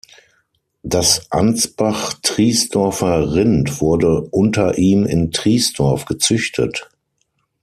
Das 0.81 1.31
Ansbach-Triesdorfer-Rind 1.31 3.81
wurde 3.81 4.21
unter 4.31 4.79
ihm 4.79 5.05
in 5.05 5.29
Triesdorf 5.31 6.05
gezüchtet. 6.05 6.89